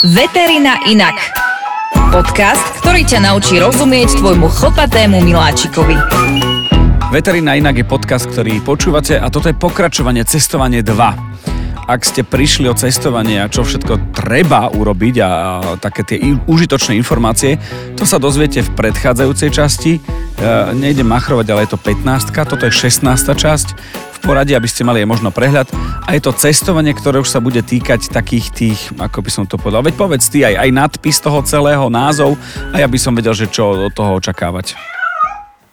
[0.00, 1.12] Veterina inak.
[2.08, 5.92] Podcast, ktorý ťa naučí rozumieť tvojmu chlpatému miláčikovi.
[7.12, 11.36] Veterina inak je podcast, ktorý počúvate a toto je pokračovanie Cestovanie 2
[11.82, 15.28] ak ste prišli o cestovanie a čo všetko treba urobiť a,
[15.82, 17.58] také tie užitočné informácie,
[17.98, 19.92] to sa dozviete v predchádzajúcej časti.
[19.98, 20.00] E,
[20.78, 23.02] nejdem machrovať, ale je to 15, toto je 16
[23.34, 23.68] časť
[24.22, 25.66] poradí, aby ste mali aj možno prehľad.
[26.06, 29.58] A je to cestovanie, ktoré už sa bude týkať takých tých, ako by som to
[29.58, 32.38] povedal, veď povedz ty aj, aj nadpis toho celého, názov,
[32.70, 34.78] a ja by som vedel, že čo od toho očakávať.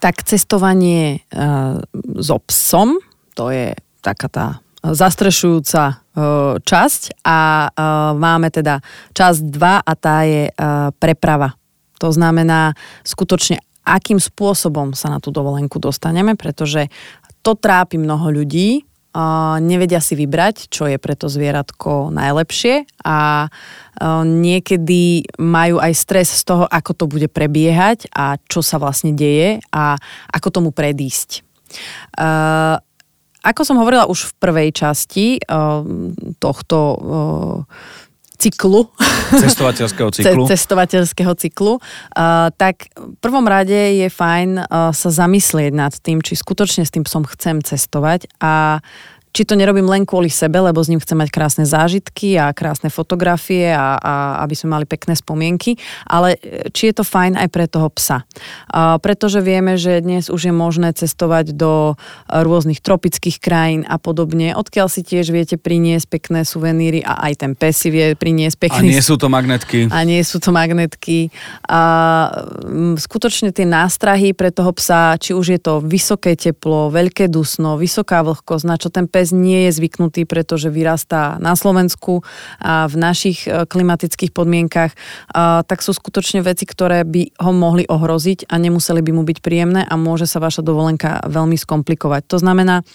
[0.01, 1.77] Tak cestovanie uh,
[2.17, 2.97] so psom,
[3.37, 4.47] to je taká tá
[4.79, 8.79] zastrešujúca uh, časť a uh, máme teda
[9.11, 11.53] časť 2 a tá je uh, preprava.
[11.99, 12.71] To znamená
[13.03, 16.93] skutočne akým spôsobom sa na tú dovolenku dostaneme, pretože
[17.43, 18.83] to trápi mnoho ľudí,
[19.59, 23.49] nevedia si vybrať, čo je pre to zvieratko najlepšie a
[24.23, 29.65] niekedy majú aj stres z toho, ako to bude prebiehať a čo sa vlastne deje
[29.73, 29.97] a
[30.29, 31.41] ako tomu predísť.
[33.39, 35.41] Ako som hovorila už v prvej časti
[36.37, 36.77] tohto
[38.39, 38.87] cyklu.
[39.35, 40.43] Cestovateľského cyklu.
[40.47, 41.73] Cestovateľského cyklu.
[42.15, 46.91] Uh, tak v prvom rade je fajn uh, sa zamyslieť nad tým, či skutočne s
[46.95, 48.79] tým psom chcem cestovať a
[49.29, 52.89] či to nerobím len kvôli sebe, lebo s ním chcem mať krásne zážitky a krásne
[52.89, 54.13] fotografie a, a
[54.45, 55.77] aby sme mali pekné spomienky,
[56.09, 58.25] ale e, či je to fajn aj pre toho psa.
[58.69, 64.01] A, pretože vieme, že dnes už je možné cestovať do e, rôznych tropických krajín a
[64.01, 68.57] podobne, odkiaľ si tiež viete priniesť pekné suveníry a aj ten pes si vie priniesť
[68.57, 68.89] pekný...
[68.89, 69.87] A nie sú to magnetky.
[69.93, 71.29] A nie sú to magnetky.
[71.69, 71.81] A
[72.97, 78.25] skutočne tie nástrahy pre toho psa, či už je to vysoké teplo, veľké dusno, vysoká
[78.25, 82.23] vlhkosť, na čo ten pes pes nie je zvyknutý, pretože vyrastá na Slovensku
[82.63, 84.95] a v našich e, klimatických podmienkach,
[85.67, 89.81] tak sú skutočne veci, ktoré by ho mohli ohroziť a nemuseli by mu byť príjemné
[89.83, 92.21] a môže sa vaša dovolenka veľmi skomplikovať.
[92.31, 92.85] To znamená,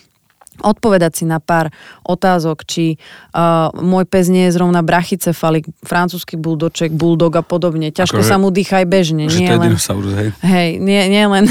[0.62, 1.72] odpovedať si na pár
[2.04, 3.00] otázok, či
[3.34, 7.90] uh, môj pes nie je zrovna brachycefalik, francúzsky buldoček, bulldog a podobne.
[7.90, 9.26] Ťažko Ako, sa mu dýcha aj bežne.
[9.26, 10.28] Že nie to je len, dinosaurus, hej?
[10.44, 11.44] Hej, nie, nie, len,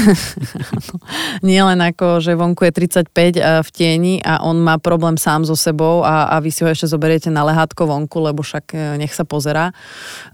[1.48, 5.44] nie len ako, že vonku je 35 uh, v tieni a on má problém sám
[5.44, 8.80] so sebou a, a vy si ho ešte zoberiete na lehátko vonku, lebo však uh,
[8.96, 9.74] nech sa pozerá.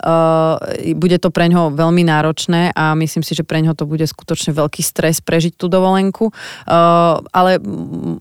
[0.04, 0.60] Uh,
[0.94, 4.52] bude to pre ňoho veľmi náročné a myslím si, že pre ňoho to bude skutočne
[4.52, 7.56] veľký stres prežiť tú dovolenku, uh, ale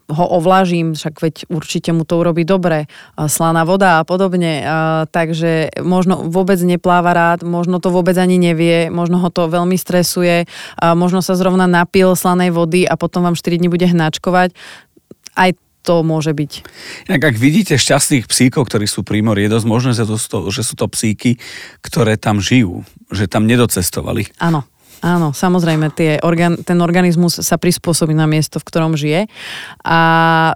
[0.07, 2.87] ho ovlažím, však veď určite mu to urobí dobre,
[3.19, 4.63] slaná voda a podobne,
[5.11, 10.47] takže možno vôbec nepláva rád, možno to vôbec ani nevie, možno ho to veľmi stresuje,
[10.79, 14.55] možno sa zrovna napil slanej vody a potom vám 4 dní bude hnačkovať.
[15.35, 16.51] Aj to môže byť.
[17.07, 20.85] Inak ak vidíte šťastných psíkov, ktorí sú pri mori, je dosť možné, že sú to
[20.91, 21.39] psíky,
[21.79, 24.27] ktoré tam žijú, že tam nedocestovali.
[24.43, 24.67] Áno.
[24.99, 29.31] Áno, samozrejme, tie organ, ten organizmus sa prispôsobí na miesto, v ktorom žije.
[29.87, 30.01] A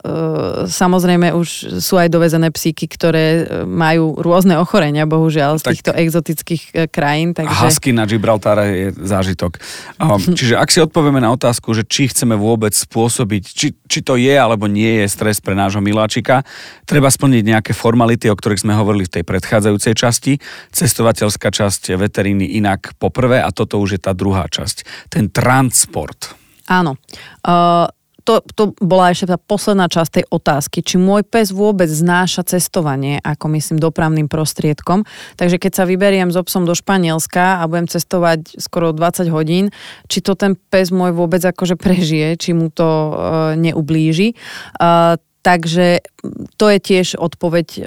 [0.03, 5.73] e, samozrejme už sú aj dovezené psíky, ktoré e, majú rôzne ochorenia, bohužiaľ, z tak,
[5.79, 7.31] týchto exotických e, krajín.
[7.31, 7.55] Takže...
[7.55, 9.63] Husky na Gibraltáre je zážitok.
[9.95, 14.19] Um, čiže ak si odpovieme na otázku, že či chceme vôbec spôsobiť, či, či to
[14.19, 16.43] je alebo nie je stres pre nášho miláčika,
[16.83, 20.33] treba splniť nejaké formality, o ktorých sme hovorili v tej predchádzajúcej časti.
[20.75, 26.33] Cestovateľská časť veteríny inak poprvé a toto už je tá druhá druhá časť, ten transport.
[26.65, 26.97] Áno.
[27.45, 27.85] Uh,
[28.23, 33.19] to, to bola ešte tá posledná časť tej otázky, či môj pes vôbec znáša cestovanie,
[33.19, 35.03] ako myslím, dopravným prostriedkom.
[35.35, 39.75] Takže keď sa vyberiem s so do Španielska a budem cestovať skoro 20 hodín,
[40.07, 43.13] či to ten pes môj vôbec akože prežije, či mu to uh,
[43.59, 44.33] neublíži.
[44.81, 45.99] Uh, Takže
[46.63, 47.81] to je tiež odpoveď, e,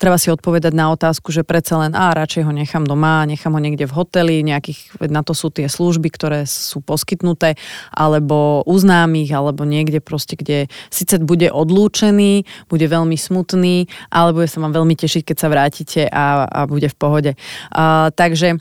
[0.00, 3.60] treba si odpovedať na otázku, že predsa len, a radšej ho nechám doma, nechám ho
[3.60, 7.60] niekde v hoteli, nejakých, na to sú tie služby, ktoré sú poskytnuté,
[7.92, 14.48] alebo u známych, alebo niekde proste, kde síce bude odlúčený, bude veľmi smutný, ale bude
[14.48, 17.32] sa vám veľmi tešiť, keď sa vrátite a, a bude v pohode.
[17.76, 18.56] A, takže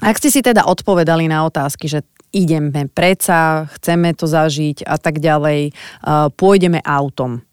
[0.00, 2.00] ak ste si teda odpovedali na otázky, že
[2.32, 5.76] ideme preca, chceme to zažiť a tak ďalej,
[6.34, 7.44] pôjdeme autom.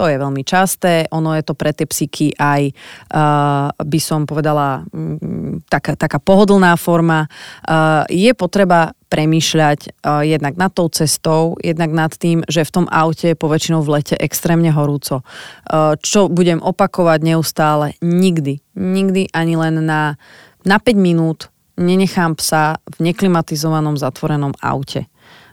[0.00, 2.72] To je veľmi časté, ono je to pre tie psyky aj,
[3.12, 7.28] uh, by som povedala, um, taká, taká pohodlná forma.
[7.68, 12.86] Uh, je potreba premýšľať uh, jednak nad tou cestou, jednak nad tým, že v tom
[12.88, 15.20] aute je poväčšinou v lete extrémne horúco.
[15.68, 17.92] Uh, čo budem opakovať neustále?
[18.00, 18.80] Nikdy.
[18.80, 20.16] Nikdy ani len na,
[20.64, 25.09] na 5 minút nenechám psa v neklimatizovanom zatvorenom aute.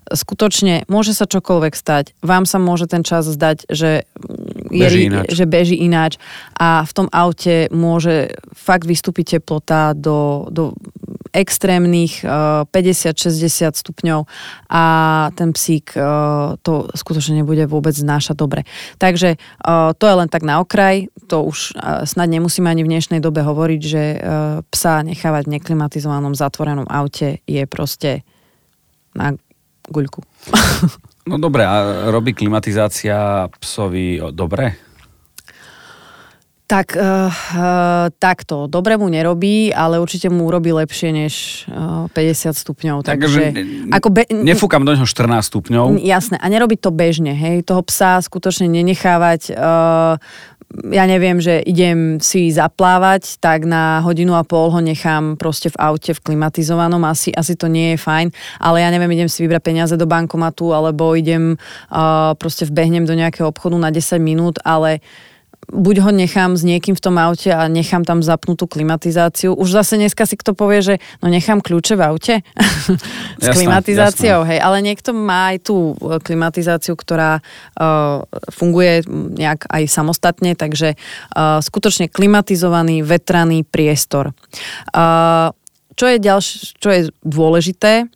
[0.08, 2.16] Skutočne môže sa čokoľvek stať.
[2.24, 4.08] Vám sa môže ten čas zdať, že
[4.68, 5.26] Beží ináč.
[5.32, 6.14] že beží ináč
[6.60, 10.76] a v tom aute môže fakt vystúpiť teplota do, do
[11.32, 14.26] extrémnych uh, 50-60 stupňov
[14.72, 14.84] a
[15.36, 18.62] ten psík uh, to skutočne nebude vôbec znášať dobre.
[18.98, 21.76] Takže uh, to je len tak na okraj, to už
[22.08, 24.04] snad nemusíme ani v dnešnej dobe hovoriť, že
[24.72, 28.24] psa nechávať v neklimatizovanom zatvorenom aute je proste
[29.12, 29.36] na
[29.92, 30.24] guľku.
[31.28, 34.87] No dobre, a robí klimatizácia psovi dobre?
[36.68, 42.52] Tak uh, uh, takto, dobre mu nerobí, ale určite mu urobí lepšie než uh, 50
[42.52, 43.08] stupňov.
[43.08, 43.56] Takže,
[43.88, 45.96] ako be- nefúkam do neho 14 stupňov.
[46.04, 50.20] Jasné, a nerobí to bežne, hej, toho psa skutočne nenechávať uh,
[50.92, 55.80] ja neviem, že idem si zaplávať, tak na hodinu a pol ho nechám proste v
[55.80, 58.28] aute v klimatizovanom, asi, asi to nie je fajn,
[58.60, 63.16] ale ja neviem, idem si vybrať peniaze do bankomatu, alebo idem uh, proste vbehnem do
[63.16, 65.37] nejakého obchodu na 10 minút, ale uh,
[65.68, 69.52] buď ho nechám s niekým v tom aute a nechám tam zapnutú klimatizáciu.
[69.52, 72.36] Už zase dneska si kto povie, že no nechám kľúče v aute
[73.42, 74.50] s jasné, klimatizáciou, jasné.
[74.56, 80.96] hej, ale niekto má aj tú e, klimatizáciu, ktorá uh, funguje nejak aj samostatne, takže
[80.96, 84.32] uh, skutočne klimatizovaný, vetraný priestor.
[84.96, 85.52] Uh,
[86.00, 88.08] čo je ďalšie, čo je dôležité,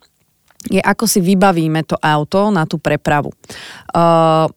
[0.72, 3.34] je ako si vybavíme to auto na tú prepravu.
[3.92, 4.48] Uh,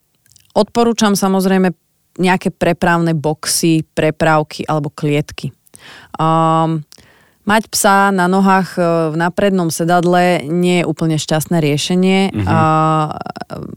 [0.55, 1.84] odporúčam samozrejme
[2.15, 5.51] nejaké prepravné boxy, prepravky alebo klietky.
[6.15, 6.87] Um,
[7.45, 8.81] mať psa na nohách e,
[9.13, 12.19] na prednom sedadle nie je úplne šťastné riešenie.
[12.33, 12.47] Mm-hmm.
[12.49, 12.59] A,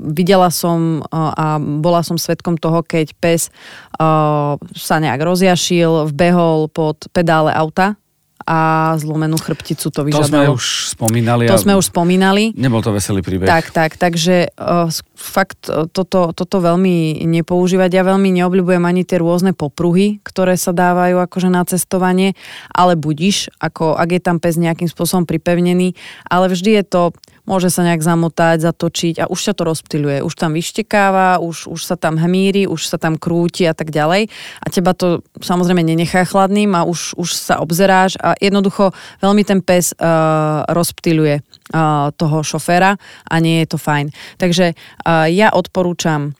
[0.01, 3.53] videla som a bola som svetkom toho, keď pes
[4.01, 8.01] a, sa nejak rozjašil, vbehol pod pedále auta
[8.47, 10.23] a zlomenú chrbticu to vyžadalo.
[10.23, 10.65] To sme už
[10.95, 11.45] spomínali.
[11.51, 12.55] To sme už spomínali.
[12.55, 13.51] Nebol to veselý príbeh.
[13.51, 14.89] Tak, tak, takže uh,
[15.19, 17.91] fakt uh, toto, toto veľmi nepoužívať.
[17.91, 22.39] Ja veľmi neobľúbujem ani tie rôzne popruhy, ktoré sa dávajú akože na cestovanie,
[22.71, 25.99] ale budiš, ako ak je tam pes nejakým spôsobom pripevnený,
[26.31, 27.03] ale vždy je to
[27.49, 30.21] môže sa nejak zamotať, zatočiť a už sa to rozptýľuje.
[30.21, 34.29] Už tam vyštekáva, už, už sa tam hmíri, už sa tam krúti a tak ďalej.
[34.61, 38.93] A teba to samozrejme nenechá chladným a už, už sa obzeráš a jednoducho
[39.25, 44.13] veľmi ten pes uh, rozptýľuje uh, toho šoféra a nie je to fajn.
[44.37, 46.37] Takže uh, ja odporúčam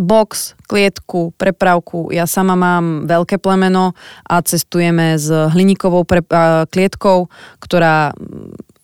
[0.00, 2.08] box, klietku, prepravku.
[2.08, 3.92] Ja sama mám veľké plemeno
[4.24, 6.24] a cestujeme s hliníkovou pre,
[6.72, 7.28] klietkou,
[7.60, 8.16] ktorá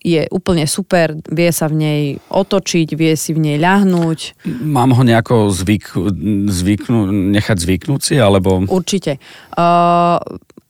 [0.01, 2.01] je úplne super, vie sa v nej
[2.33, 4.49] otočiť, vie si v nej ľahnúť.
[4.65, 5.93] Mám ho nejako zvyk,
[6.49, 8.65] zvyknú, nechať zvyknúť si, alebo...
[8.65, 9.21] Určite.
[9.53, 10.17] Uh,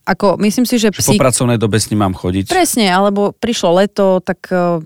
[0.02, 1.22] ako, myslím si, že psík...
[1.22, 2.50] Po pracovnej dobe s ním mám chodiť.
[2.50, 4.82] Presne, alebo prišlo leto, tak uh,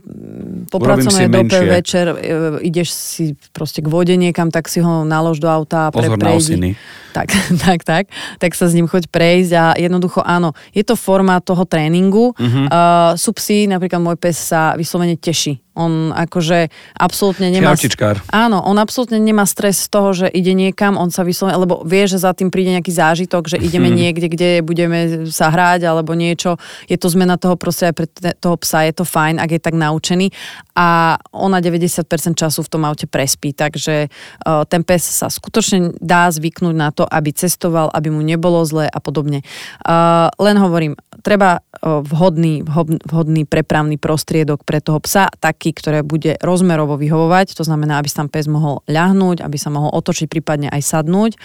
[0.67, 2.17] po Urobím pracovnej dobe večer uh,
[2.59, 3.23] ideš si
[3.55, 6.75] proste k vode niekam, tak si ho nalož do auta a Pozor pre, prejdi.
[7.15, 7.31] Tak,
[7.65, 8.03] tak, tak.
[8.43, 12.35] Tak sa s ním choď prejsť a jednoducho áno, je to forma toho tréningu.
[12.35, 12.67] Uh-huh.
[12.67, 17.75] Uh, sú psi, napríklad môj pes sa vyslovene teší on akože absolútne nemá...
[17.75, 18.23] Šiautičkár.
[18.31, 22.07] Áno, on absolútne nemá stres z toho, že ide niekam, on sa vyslovene, lebo vie,
[22.07, 23.97] že za tým príde nejaký zážitok, že ideme hmm.
[23.99, 26.55] niekde, kde budeme sa hrať alebo niečo.
[26.87, 28.07] Je to zmena toho proste aj pre
[28.39, 30.31] toho psa, je to fajn, ak je tak naučený.
[30.79, 32.07] A ona 90%
[32.39, 37.03] času v tom aute prespí, takže uh, ten pes sa skutočne dá zvyknúť na to,
[37.03, 39.43] aby cestoval, aby mu nebolo zle a podobne.
[39.83, 42.63] Uh, len hovorím, treba uh, vhodný,
[43.03, 48.05] vhodný prepravný prostriedok pre toho psa, tak taký, ktoré bude rozmerovo vyhovovať, to znamená, aby
[48.05, 51.41] sa tam pes mohol ľahnúť, aby sa mohol otočiť, prípadne aj sadnúť.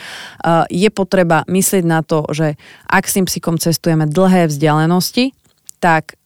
[0.68, 5.32] Je potreba myslieť na to, že ak s tým psíkom cestujeme dlhé vzdialenosti,
[5.80, 6.19] tak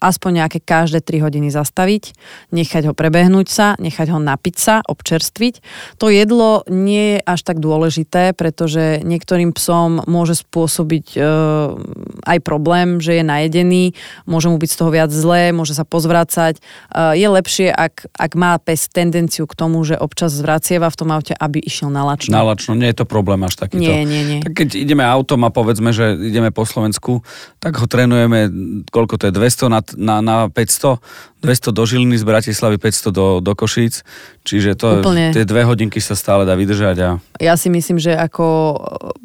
[0.00, 2.16] aspoň nejaké každé 3 hodiny zastaviť,
[2.50, 5.60] nechať ho prebehnúť sa, nechať ho napiť sa, občerstviť.
[6.00, 11.76] To jedlo nie je až tak dôležité, pretože niektorým psom môže spôsobiť uh,
[12.24, 13.84] aj problém, že je najedený,
[14.24, 16.64] môže mu byť z toho viac zlé, môže sa pozvracať.
[16.88, 21.12] Uh, je lepšie, ak, ak má pes tendenciu k tomu, že občas zvracieva v tom
[21.12, 22.32] aute, aby išiel na lačno.
[22.32, 23.84] Na lačno, nie je to problém až takýto.
[23.84, 24.40] Nie, nie, nie.
[24.40, 27.20] Tak keď ideme autom a povedzme, že ideme po Slovensku,
[27.60, 28.48] tak ho trénujeme,
[28.88, 31.02] koľko to je 200 na, na, na 500,
[31.42, 34.06] 200 do Žiliny z Bratislavy, 500 do, do Košíc,
[34.46, 35.34] čiže to, Úplne.
[35.34, 36.96] tie dve hodinky sa stále dá vydržať.
[37.02, 37.10] A...
[37.42, 38.46] Ja si myslím, že ako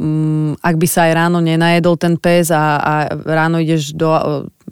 [0.02, 4.10] um, ak by sa aj ráno nenajedol ten pes a, a ráno ideš do,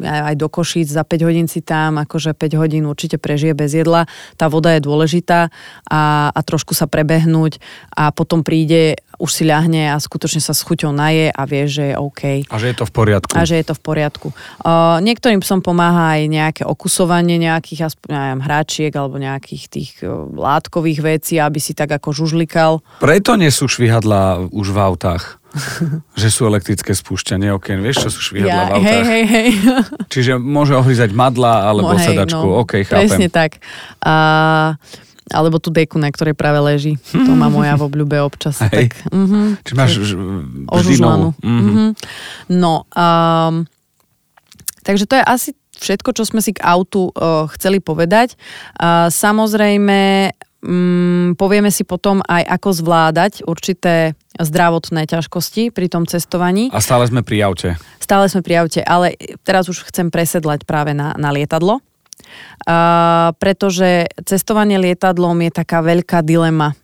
[0.02, 4.06] aj do Košíc za 5 hodín si tam, akože 5 hodín určite prežije bez jedla.
[4.38, 5.50] Tá voda je dôležitá
[5.90, 6.02] a,
[6.32, 7.60] a trošku sa prebehnúť
[7.94, 11.94] a potom príde už si ľahne a skutočne sa s chuťou naje a vie, že
[11.94, 12.46] je OK.
[12.46, 13.34] A že je to v poriadku.
[13.34, 14.28] A že je to v poriadku.
[14.62, 20.30] Uh, niektorým psom pomáha aj nejaké okusovanie nejakých aspoň, neviem, hráčiek alebo nejakých tých uh,
[20.30, 22.86] látkových vecí, aby si tak ako žužlikal.
[23.02, 25.37] Preto nie sú švihadla už v autách.
[26.22, 27.80] že sú elektrické spúšťanie okien.
[27.82, 28.88] Vieš, čo sú švihadla ja, v autách?
[28.88, 29.50] Hej, hej, hej.
[30.14, 32.48] Čiže môže ohryzať madla alebo no, hej, sedačku.
[32.48, 33.08] No, OK, chápem.
[33.08, 33.62] Presne tak.
[34.04, 34.76] Uh,
[35.32, 36.96] alebo tú deku, na ktorej práve leží.
[37.12, 38.60] To má moja v obľúbe občas.
[38.72, 38.96] Hej.
[38.96, 39.92] Tak, uh-huh, Či máš
[40.72, 41.36] ožužlanú.
[41.36, 41.44] Uh-huh.
[41.44, 41.90] Uh-huh.
[42.48, 43.68] No, um,
[44.88, 48.40] takže to je asi všetko, čo sme si k autu uh, chceli povedať.
[48.80, 50.32] Uh, samozrejme,
[50.64, 56.70] um, povieme si potom aj, ako zvládať určité zdravotné ťažkosti pri tom cestovaní.
[56.70, 57.70] A stále sme pri aute.
[57.98, 61.82] Stále sme pri aute, ale teraz už chcem presedlať práve na, na lietadlo.
[62.68, 66.76] Uh, pretože cestovanie lietadlom je taká veľká dilema.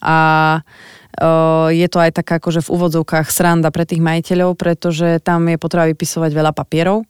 [0.00, 0.16] A
[0.62, 5.58] uh, je to aj taká akože v úvodzovkách sranda pre tých majiteľov, pretože tam je
[5.60, 7.04] potreba vypisovať veľa papierov.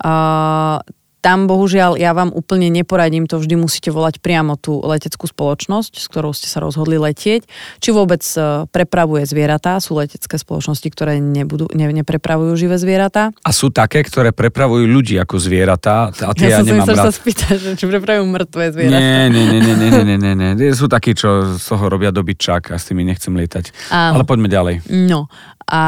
[0.00, 0.80] Uh,
[1.20, 6.06] tam bohužiaľ ja vám úplne neporadím, to vždy musíte volať priamo tú leteckú spoločnosť, s
[6.08, 7.44] ktorou ste sa rozhodli letieť.
[7.78, 13.36] Či vôbec e, prepravuje zvieratá, sú letecké spoločnosti, ktoré nebudú, ne, neprepravujú živé zvieratá.
[13.44, 16.08] A sú také, ktoré prepravujú ľudí ako zvieratá.
[16.24, 17.06] A tie ja, ja som nemám rád.
[17.08, 18.98] sa spýtať, či prepravujú mŕtve zvieratá.
[18.98, 20.68] Nie, nie, nie, nie, nie, nie, nie, nie.
[20.72, 23.92] Sú takí, čo z toho robia dobytčák a s tými nechcem lietať.
[23.92, 24.20] Áno.
[24.20, 24.74] Ale poďme ďalej.
[24.88, 25.28] No,
[25.70, 25.82] a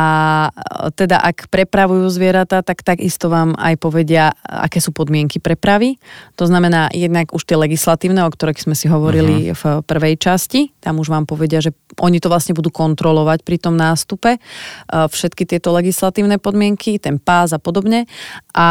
[0.95, 5.99] teda ak prepravujú zvieratá, tak takisto vám aj povedia, aké sú podmienky prepravy.
[6.39, 9.59] To znamená jednak už tie legislatívne, o ktorých sme si hovorili uh-huh.
[9.59, 10.71] v prvej časti.
[10.79, 14.39] Tam už vám povedia, že oni to vlastne budú kontrolovať pri tom nástupe.
[14.87, 18.07] Všetky tieto legislatívne podmienky, ten pás a podobne.
[18.55, 18.71] A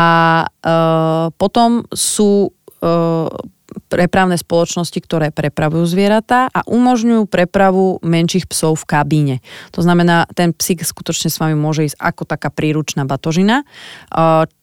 [1.36, 2.56] potom sú
[3.88, 9.36] prepravné spoločnosti, ktoré prepravujú zvieratá a umožňujú prepravu menších psov v kabíne.
[9.76, 13.64] To znamená, ten psík skutočne s vami môže ísť ako taká príručná batožina.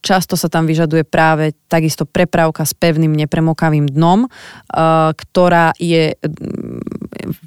[0.04, 4.28] Často sa tam vyžaduje práve takisto prepravka s pevným nepremokavým dnom,
[5.12, 6.16] ktorá je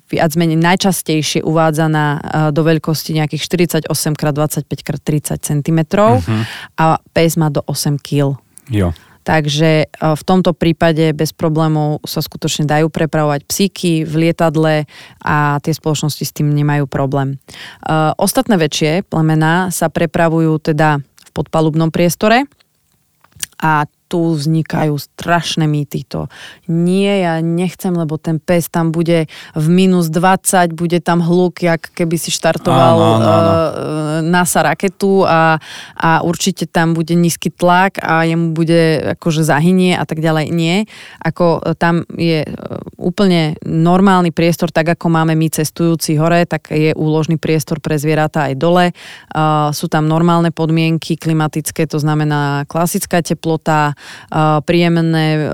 [0.10, 2.06] viac menej najčastejšie uvádzaná
[2.54, 3.42] do veľkosti nejakých
[3.86, 6.42] 48 x 25 x 30 cm uh-huh.
[6.78, 8.38] a pes má do 8 kg.
[8.70, 8.94] Jo.
[9.22, 14.90] Takže e, v tomto prípade bez problémov sa skutočne dajú prepravovať psíky v lietadle
[15.22, 17.38] a tie spoločnosti s tým nemajú problém.
[17.38, 22.50] E, ostatné väčšie plemená sa prepravujú teda v podpalubnom priestore
[23.62, 26.04] a tu vznikajú strašné mýty.
[26.12, 26.28] To
[26.68, 31.96] nie, ja nechcem, lebo ten pes tam bude v minus 20, bude tam hluk, jak
[31.96, 33.52] keby si štartoval áno, áno, áno.
[33.56, 35.56] Uh, NASA raketu a,
[35.96, 40.52] a určite tam bude nízky tlak a jemu bude akože zahynie a tak ďalej.
[40.52, 40.86] Nie.
[41.24, 42.50] Ako e, tam je e,
[43.00, 48.52] úplne normálny priestor, tak ako máme my cestujúci hore, tak je úložný priestor pre zvieratá
[48.52, 48.86] aj dole.
[49.74, 53.98] Sú tam normálne podmienky klimatické, to znamená klasická teplota,
[54.66, 55.52] príjemné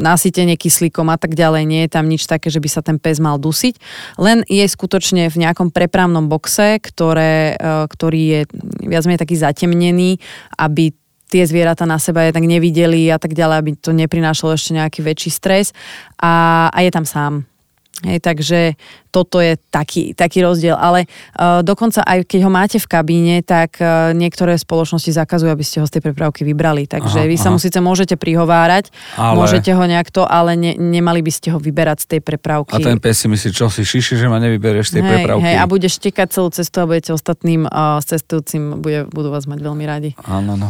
[0.00, 1.62] nasytenie kyslíkom a tak ďalej.
[1.64, 3.74] Nie je tam nič také, že by sa ten pes mal dusiť.
[4.20, 7.56] Len je skutočne v nejakom prepravnom boxe, ktoré,
[7.90, 8.40] ktorý je
[8.86, 10.18] viac menej taký zatemnený,
[10.60, 10.92] aby
[11.26, 15.02] tie zvieratá na seba je tak nevideli a tak ďalej, aby to neprinášalo ešte nejaký
[15.02, 15.74] väčší stres
[16.22, 17.55] a, a je tam sám.
[18.04, 18.76] Hej, takže
[19.08, 20.76] toto je taký, taký rozdiel.
[20.76, 21.08] Ale
[21.40, 25.80] uh, dokonca aj keď ho máte v kabíne, tak uh, niektoré spoločnosti zakazujú, aby ste
[25.80, 26.84] ho z tej prepravky vybrali.
[26.84, 27.56] Takže aha, vy sa aha.
[27.56, 29.40] mu síce môžete prihovárať, ale...
[29.40, 32.76] môžete ho nejak to, ale ne, nemali by ste ho vyberať z tej prepravky.
[32.76, 35.44] A ten pes si myslí, čo si šiši, že ma nevyberieš z tej hej, prepravky.
[35.48, 39.64] Hej, a budeš tekať celú cestu a budete ostatným uh, cestujúcim, bude, budú vás mať
[39.64, 40.10] veľmi radi.
[40.28, 40.68] Áno, no.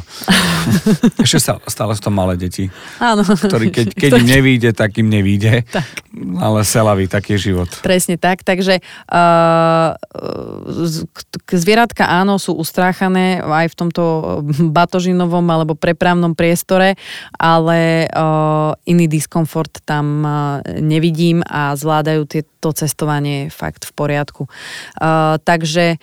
[1.26, 2.70] Ešte stále, stále sú to malé deti.
[3.02, 3.26] Áno.
[3.26, 5.66] Ktorí keď, keď im nevíde, tak im nevíde.
[5.66, 6.06] Tak.
[6.38, 7.72] Ale selavý, taký život.
[7.80, 9.96] Presne tak, takže uh,
[11.48, 14.02] zvieratka áno, sú ustráchané aj v tomto
[14.76, 17.00] batožinovom alebo prepravnom priestore,
[17.40, 24.42] ale uh, iný diskomfort tam uh, nevidím a zvládajú tieto cestovanie fakt v poriadku.
[25.00, 25.96] Uh, takže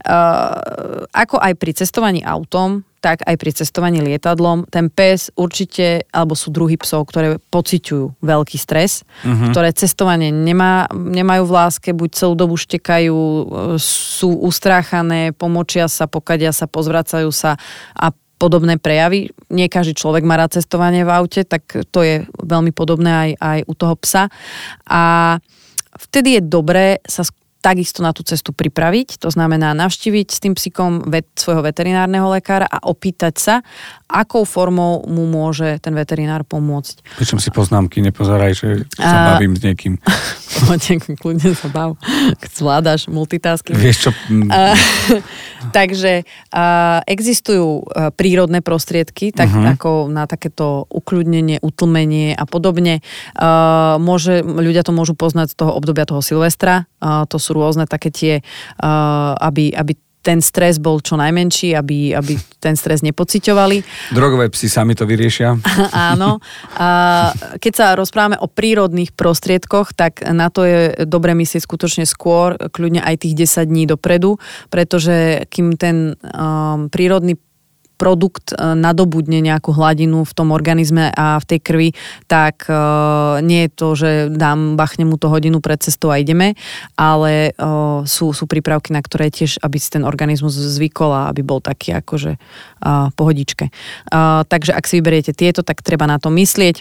[0.00, 6.36] Uh, ako aj pri cestovaní autom, tak aj pri cestovaní lietadlom, ten pes určite, alebo
[6.36, 9.50] sú druhy psov, ktoré pociťujú veľký stres, uh-huh.
[9.50, 13.18] ktoré cestovanie nemá, nemajú v láske, buď celú dobu štekajú,
[13.80, 17.56] sú ustráchané, pomočia sa, pokadia sa, pozvracajú sa
[17.96, 19.32] a podobné prejavy.
[19.52, 23.58] Nie každý človek má rád cestovanie v aute, tak to je veľmi podobné aj, aj
[23.68, 24.32] u toho psa.
[24.88, 25.36] A
[25.96, 27.24] vtedy je dobré sa
[27.60, 29.20] takisto na tú cestu pripraviť.
[29.20, 33.54] To znamená navštíviť s tým psíkom vet, svojho veterinárneho lekára a opýtať sa,
[34.10, 37.04] akou formou mu môže ten veterinár pomôcť.
[37.20, 39.26] Pričom si poznámky, nepozeraj, že sa a...
[39.36, 40.00] bavím s niekým.
[41.20, 41.94] kľudne sa bav,
[42.58, 43.78] zvládaš multitasking.
[43.78, 44.10] Vieš čo?
[44.50, 44.74] A,
[45.76, 49.78] takže a, existujú a, prírodné prostriedky, tak uh-huh.
[49.78, 53.04] ako na takéto ukľudnenie, utlmenie a podobne.
[53.38, 56.89] A, môže, ľudia to môžu poznať z toho obdobia toho Silvestra.
[57.00, 58.34] To sú rôzne také tie,
[59.40, 64.12] aby, aby ten stres bol čo najmenší, aby, aby ten stres nepociťovali.
[64.12, 65.56] Drogové psy sami to vyriešia.
[66.12, 66.44] Áno.
[66.76, 66.88] A
[67.56, 73.00] keď sa rozprávame o prírodných prostriedkoch, tak na to je dobre myslieť skutočne skôr, kľudne
[73.00, 74.36] aj tých 10 dní dopredu,
[74.68, 77.40] pretože kým ten um, prírodný
[78.00, 81.88] produkt e, nadobudne nejakú hladinu v tom organizme a v tej krvi,
[82.24, 82.72] tak e,
[83.44, 86.56] nie je to, že dám, bachne mu to hodinu pred cestou a ideme,
[86.96, 87.68] ale e,
[88.08, 91.92] sú, sú prípravky, na ktoré tiež, aby si ten organizmus zvykol a aby bol taký
[91.92, 92.40] akože
[93.12, 93.68] pohodičke.
[94.48, 96.80] Takže ak si vyberiete tieto, tak treba na to myslieť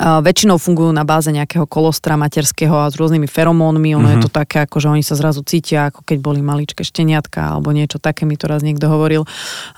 [0.00, 3.92] väčšinou fungujú na báze nejakého kolostra materského a s rôznymi feromónmi.
[3.92, 4.12] Ono uh-huh.
[4.16, 4.24] je mhm.
[4.24, 8.00] to také, ako že oni sa zrazu cítia, ako keď boli maličké šteniatka alebo niečo
[8.00, 9.28] také, mi to raz niekto hovoril.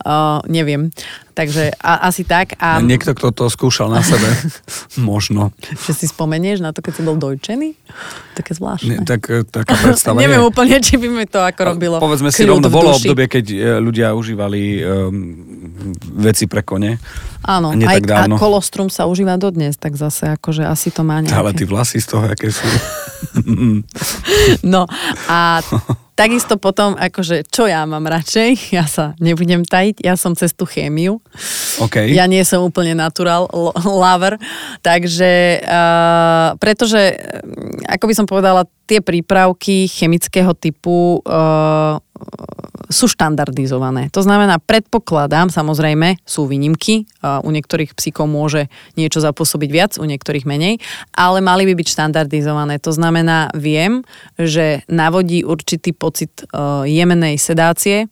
[0.07, 0.95] Uh, neviem.
[1.35, 2.55] Takže a, asi tak.
[2.63, 2.79] A...
[2.79, 4.25] Niekto, kto to skúšal na sebe.
[5.11, 5.51] Možno.
[5.83, 7.75] Že si spomenieš na to, keď si bol dojčený?
[8.39, 8.87] Také zvláštne.
[8.87, 10.49] Nie, tak, e, taká predstava Neviem je.
[10.49, 11.99] úplne, či by mi to ako robilo.
[11.99, 15.51] Povedzme si, rovno bolo obdobie, keď e, ľudia užívali um,
[16.23, 17.03] veci pre kone.
[17.45, 21.35] Áno, aj a kolostrum sa užíva dodnes, tak zase akože asi to má nejaké...
[21.35, 22.65] Ale ty vlasy z toho, aké sú.
[24.75, 24.87] no
[25.29, 25.61] a
[26.15, 30.63] Takisto potom, akože, čo ja mám radšej, ja sa nebudem tajiť, ja som cez tú
[30.63, 31.19] chémiu.
[31.83, 32.15] Okay.
[32.15, 33.51] Ja nie som úplne natural
[33.83, 34.39] lover,
[34.79, 37.19] takže, uh, pretože,
[37.91, 41.99] ako by som povedala, tie prípravky chemického typu uh,
[42.93, 44.13] sú štandardizované.
[44.13, 50.45] To znamená, predpokladám, samozrejme, sú výnimky, u niektorých psíkov môže niečo zapôsobiť viac, u niektorých
[50.45, 50.81] menej,
[51.17, 52.81] ale mali by byť štandardizované.
[52.85, 54.05] To znamená, viem,
[54.37, 56.45] že navodí určitý pocit
[56.85, 58.09] jemnej sedácie,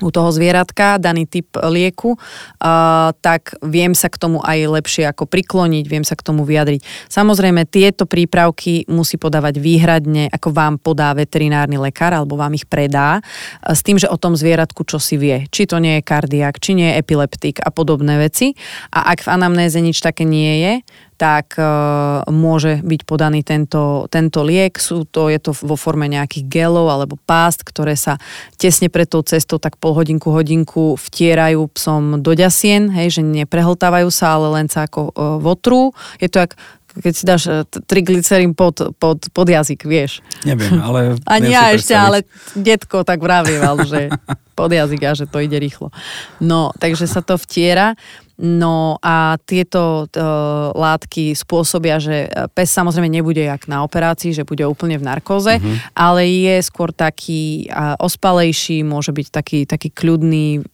[0.00, 5.28] u toho zvieratka, daný typ lieku, uh, tak viem sa k tomu aj lepšie ako
[5.28, 6.80] prikloniť, viem sa k tomu vyjadriť.
[7.12, 13.20] Samozrejme, tieto prípravky musí podávať výhradne, ako vám podá veterinárny lekár, alebo vám ich predá,
[13.64, 15.46] s tým, že o tom zvieratku čo si vie.
[15.52, 18.56] Či to nie je kardiak, či nie je epileptik a podobné veci.
[18.90, 20.72] A ak v anamnéze nič také nie je,
[21.20, 24.80] tak uh, môže byť podaný tento, tento liek.
[24.80, 28.16] Sú to, je to vo forme nejakých gelov alebo pást, ktoré sa
[28.56, 34.08] tesne pred tou cestou tak pol hodinku, hodinku vtierajú psom do ďasien, hej, že neprehltávajú
[34.08, 35.92] sa, ale len sa ako uh, votrú.
[36.16, 36.56] Je to jak
[36.90, 37.42] keď si dáš
[37.86, 40.26] triglycerín pod, pod, pod jazyk, vieš.
[40.42, 41.14] Neviem, ale...
[41.30, 42.26] Ani ja ešte, ale
[42.58, 44.10] detko tak vravieval, že
[44.58, 45.94] pod jazyk a že to ide rýchlo.
[46.42, 47.94] No, takže sa to vtiera.
[48.40, 54.48] No a tieto uh, látky spôsobia, že e, pes samozrejme nebude jak na operácii, že
[54.48, 55.76] bude úplne v narkóze, uh-huh.
[55.92, 60.64] ale je skôr taký uh, ospalejší, môže byť taký, taký kľudný,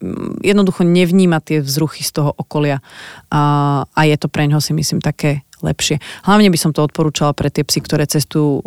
[0.47, 5.03] jednoducho nevníma tie vzruchy z toho okolia uh, a je to pre ňoho si myslím
[5.03, 5.99] také lepšie.
[6.23, 8.63] Hlavne by som to odporúčala pre tie psy, ktoré cestujú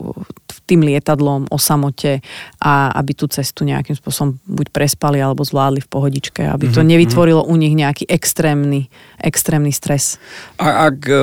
[0.70, 2.22] tým lietadlom o samote
[2.62, 6.92] a aby tú cestu nejakým spôsobom buď prespali alebo zvládli v pohodičke, aby to mm-hmm.
[6.94, 10.22] nevytvorilo u nich nejaký extrémny, extrémny stres.
[10.62, 11.18] A ak e,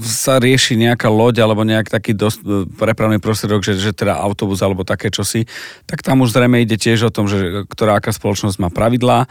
[0.00, 4.64] sa rieši nejaká loď alebo nejak taký dosť e, prepravný prostriedok, že, že teda autobus
[4.64, 5.44] alebo také čosi,
[5.84, 9.28] tak tam už zrejme ide tiež o tom, že ktorá aká spoločnosť má pravidlá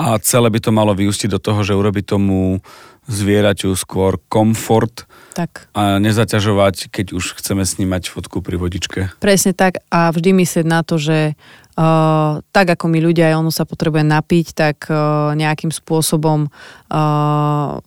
[0.00, 2.64] a celé by to malo vyústiť do toho, že urobi tomu
[3.10, 5.66] zvieraťu skôr komfort tak.
[5.74, 9.00] a nezaťažovať, keď už chceme snímať fotku pri vodičke.
[9.18, 11.34] Presne tak a vždy myslieť na to, že
[11.80, 17.80] Uh, tak ako my ľudia, aj ono sa potrebuje napiť, tak uh, nejakým spôsobom uh,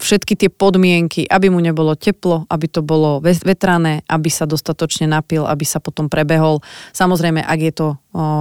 [0.00, 5.46] všetky tie podmienky, aby mu nebolo teplo, aby to bolo vetrané, aby sa dostatočne napil,
[5.46, 6.64] aby sa potom prebehol.
[6.90, 7.86] Samozrejme, ak je to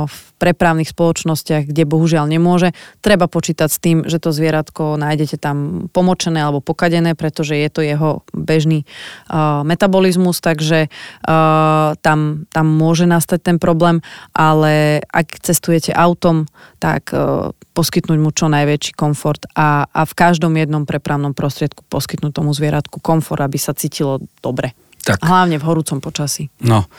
[0.10, 5.90] v prepravných spoločnostiach, kde bohužiaľ nemôže, treba počítať s tým, že to zvieratko nájdete tam
[5.94, 8.86] pomočené alebo pokadené, pretože je to jeho bežný
[9.30, 14.02] uh, metabolizmus, takže uh, tam, tam môže nastať ten problém,
[14.34, 16.50] ale ak cestujete autom,
[16.82, 22.34] tak uh, poskytnúť mu čo najväčší komfort a, a v každom jednom prepravnom prostriedku poskytnúť
[22.34, 24.74] tomu zvieratku komfort, aby sa cítilo dobre.
[25.06, 25.22] Tak.
[25.22, 26.50] Hlavne v horúcom počasí.
[26.60, 26.90] No,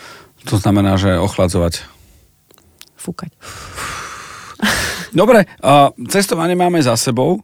[0.47, 1.98] to znamená, že ochladzovať
[2.99, 3.31] fúkať.
[5.15, 5.47] Dobre,
[6.13, 7.41] cestovanie máme za sebou.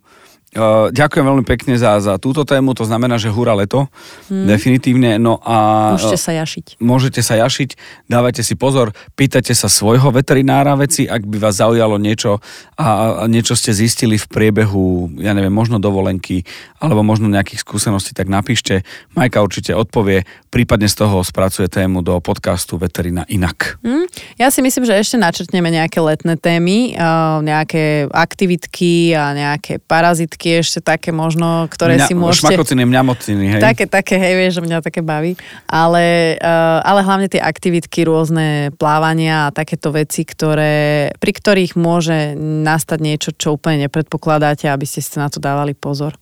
[0.54, 3.90] Uh, ďakujem veľmi pekne za, za túto tému, to znamená, že hura leto,
[4.30, 4.46] hmm.
[4.46, 5.18] definitívne.
[5.18, 6.66] No a, môžete sa jašiť.
[6.78, 7.74] Môžete sa jašiť,
[8.06, 12.38] dávajte si pozor, pýtajte sa svojho veterinára veci, ak by vás zaujalo niečo
[12.78, 12.86] a,
[13.18, 16.46] a niečo ste zistili v priebehu, ja neviem, možno dovolenky,
[16.78, 18.86] alebo možno nejakých skúseností, tak napíšte.
[19.18, 20.22] Majka určite odpovie,
[20.54, 23.82] prípadne z toho spracuje tému do podcastu Veterina inak.
[23.82, 24.06] Hmm.
[24.38, 30.43] Ja si myslím, že ešte načrtneme nejaké letné témy, uh, nejaké aktivitky a nejaké parazitky
[30.44, 32.52] pesničky ešte také možno, ktoré Mňa, si môžete...
[32.52, 33.60] Šmakociny, mňamociny, hej.
[33.60, 35.36] Také, také, hej, vieš, že mňa také baví.
[35.64, 42.36] Ale, uh, ale hlavne tie aktivitky, rôzne plávania a takéto veci, ktoré, pri ktorých môže
[42.36, 46.12] nastať niečo, čo úplne nepredpokladáte, aby ste si na to dávali pozor.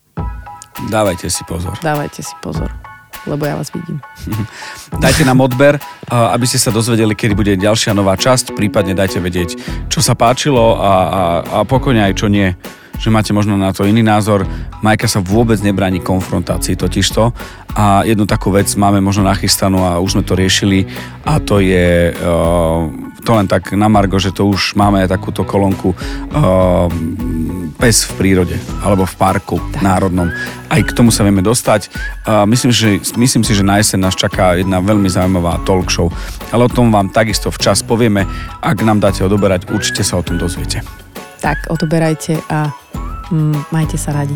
[0.87, 1.75] Dávajte si pozor.
[1.83, 2.71] Dávajte si pozor
[3.23, 4.03] lebo ja vás vidím.
[5.03, 5.79] Dajte nám odber,
[6.11, 9.55] aby ste sa dozvedeli, kedy bude ďalšia nová časť, prípadne dajte vedieť,
[9.87, 10.91] čo sa páčilo a, a,
[11.39, 12.51] a pokojne aj čo nie
[12.99, 14.45] že máte možno na to iný názor.
[14.83, 17.33] Majka sa vôbec nebráni konfrontácii totižto
[17.73, 20.85] a jednu takú vec máme možno nachystanú a už sme to riešili
[21.25, 22.85] a to je uh,
[23.23, 26.91] to len tak na Margo, že to už máme takúto kolónku uh,
[27.79, 29.81] pes v prírode alebo v parku tak.
[29.81, 30.27] národnom.
[30.67, 31.87] Aj k tomu sa vieme dostať.
[32.27, 36.11] Uh, myslím, že, myslím si, že na jeseň nás čaká jedna veľmi zaujímavá talk show,
[36.51, 38.27] ale o tom vám takisto včas povieme.
[38.59, 40.83] Ak nám dáte odoberať, určite sa o tom dozviete.
[41.39, 42.82] Tak odoberajte a
[43.31, 44.35] mm, majte sa radi.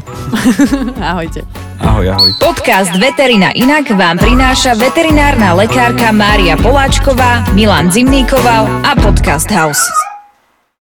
[1.11, 1.43] Ahojte.
[1.77, 2.31] Ahoj, ahoj.
[2.41, 10.06] Podcast Veterina Inak vám prináša veterinárna lekárka Mária Poláčková, Milan Zimníkoval a Podcast House.